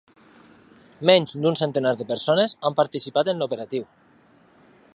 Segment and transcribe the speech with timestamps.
[1.09, 3.87] Menys d'un centenar de persones han participat en l'operatiu.